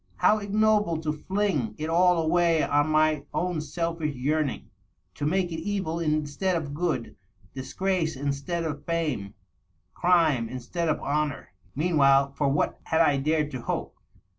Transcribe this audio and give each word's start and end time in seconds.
How 0.15 0.39
ignoble 0.39 0.99
to 1.01 1.13
fling 1.13 1.75
it 1.77 1.87
all 1.87 2.17
away 2.17 2.63
on 2.63 2.87
my 2.87 3.23
own 3.35 3.61
selfish 3.61 4.15
yearning!— 4.15 4.71
^to 5.15 5.27
make 5.27 5.51
it 5.51 5.59
evil 5.59 5.99
instead 5.99 6.55
of 6.55 6.73
good, 6.73 7.15
disgrace 7.53 8.15
instead 8.15 8.63
of 8.63 8.83
fame, 8.83 9.35
(rime 10.03 10.49
in 10.49 10.59
stead 10.59 10.89
of 10.89 10.99
honor!•. 11.01 11.49
Meanwhile, 11.75 12.33
for 12.33 12.47
what 12.49 12.79
had 12.85 13.01
I 13.01 13.17
dared 13.17 13.51
to 13.51 13.61
hope? 13.61 13.95